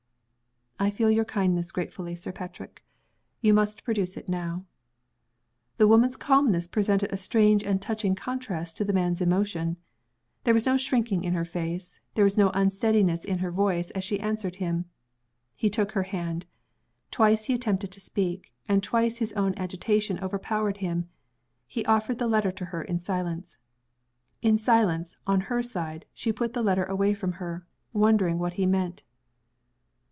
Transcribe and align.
"I 0.79 0.89
feel 0.89 1.11
your 1.11 1.25
kindness 1.25 1.71
gratefully, 1.71 2.15
Sir 2.15 2.31
Patrick. 2.31 2.83
You 3.39 3.53
must 3.53 3.83
produce 3.83 4.17
it 4.17 4.27
now." 4.27 4.65
The 5.77 5.87
woman's 5.87 6.17
calmness 6.17 6.67
presented 6.67 7.13
a 7.13 7.17
strange 7.17 7.63
and 7.63 7.79
touching 7.79 8.15
contrast 8.15 8.77
to 8.77 8.83
the 8.83 8.91
man's 8.91 9.21
emotion. 9.21 9.77
There 10.43 10.55
was 10.55 10.65
no 10.65 10.77
shrinking 10.77 11.23
in 11.23 11.35
her 11.35 11.45
face, 11.45 11.99
there 12.15 12.23
was 12.23 12.35
no 12.35 12.49
unsteadiness 12.55 13.23
in 13.23 13.37
her 13.37 13.51
voice 13.51 13.91
as 13.91 14.03
she 14.03 14.19
answered 14.19 14.55
him. 14.55 14.85
He 15.53 15.69
took 15.69 15.91
her 15.91 16.01
hand. 16.01 16.47
Twice 17.11 17.45
he 17.45 17.53
attempted 17.53 17.91
to 17.91 17.99
speak; 18.01 18.51
and 18.67 18.81
twice 18.81 19.17
his 19.19 19.33
own 19.33 19.53
agitation 19.57 20.17
overpowered 20.19 20.77
him. 20.77 21.07
He 21.67 21.85
offered 21.85 22.17
the 22.17 22.27
letter 22.27 22.51
to 22.53 22.65
her 22.65 22.81
in 22.81 22.97
silence. 22.97 23.55
In 24.41 24.57
silence, 24.57 25.15
on 25.27 25.41
her 25.41 25.61
side, 25.61 26.05
she 26.11 26.33
put 26.33 26.53
the 26.53 26.63
letter 26.63 26.85
away 26.85 27.13
from 27.13 27.33
her, 27.33 27.67
wondering 27.93 28.39
what 28.39 28.53
he 28.53 28.65
meant. 28.65 29.03